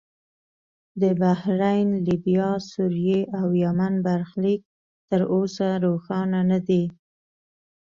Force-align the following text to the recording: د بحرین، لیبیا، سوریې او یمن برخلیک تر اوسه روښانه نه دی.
د 1.01 1.03
بحرین، 1.21 1.87
لیبیا، 2.05 2.49
سوریې 2.71 3.21
او 3.39 3.47
یمن 3.63 3.93
برخلیک 4.07 4.61
تر 5.09 5.21
اوسه 5.33 5.69
روښانه 5.85 6.39
نه 6.51 6.59
دی. 6.67 6.83